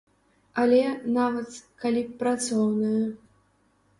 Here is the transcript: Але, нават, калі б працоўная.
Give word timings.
Але, 0.61 0.79
нават, 1.17 1.59
калі 1.83 2.01
б 2.07 2.17
працоўная. 2.23 3.05